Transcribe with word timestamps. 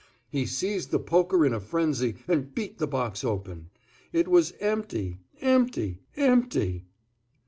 He 0.31 0.47
seized 0.47 0.89
the 0.89 0.97
poker 0.97 1.45
in 1.45 1.53
a 1.53 1.59
frenzy 1.59 2.15
and 2.27 2.55
beat 2.55 2.79
the 2.79 2.87
box 2.87 3.23
open. 3.23 3.69
It 4.11 4.27
was 4.27 4.51
empty—empty—empty! 4.59 6.85